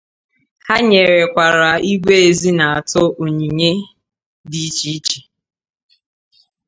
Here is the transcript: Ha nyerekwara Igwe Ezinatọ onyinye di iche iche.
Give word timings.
Ha 0.65 0.75
nyerekwara 0.87 1.69
Igwe 1.93 2.15
Ezinatọ 2.29 3.01
onyinye 3.23 3.71
di 4.49 4.59
iche 4.67 4.87
iche. 4.97 5.19